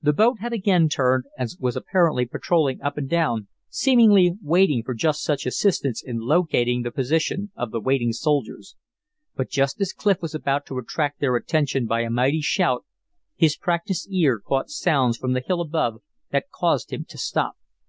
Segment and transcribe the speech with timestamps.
[0.00, 4.94] The boat had again turned and was apparently patroling up and down, seemingly waiting for
[4.94, 8.76] just such assistance in locating the position of the waiting sailors.
[9.34, 12.84] But just as Clif was about to attract their attention by a mighty shout,
[13.34, 17.56] his practiced ear caught sounds from the hill above that caused him to stop.